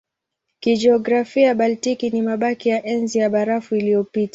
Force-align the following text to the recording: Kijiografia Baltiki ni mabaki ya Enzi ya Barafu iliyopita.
Kijiografia 0.59 1.53
Baltiki 1.55 2.09
ni 2.09 2.21
mabaki 2.21 2.69
ya 2.69 2.85
Enzi 2.85 3.19
ya 3.19 3.29
Barafu 3.29 3.75
iliyopita. 3.75 4.29